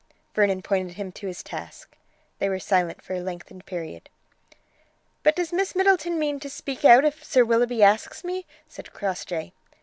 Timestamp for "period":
3.67-4.09